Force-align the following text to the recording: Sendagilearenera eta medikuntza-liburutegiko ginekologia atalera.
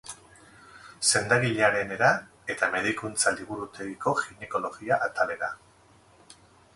Sendagilearenera 1.09 2.09
eta 2.53 2.69
medikuntza-liburutegiko 2.75 4.15
ginekologia 4.23 4.97
atalera. 5.09 5.51